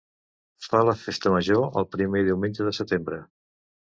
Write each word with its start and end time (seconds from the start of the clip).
Fa 0.67 0.79
la 0.87 0.95
festa 1.01 1.33
major 1.35 1.67
el 1.81 1.85
primer 1.97 2.23
diumenge 2.29 2.67
de 2.69 2.75
setembre. 2.79 3.23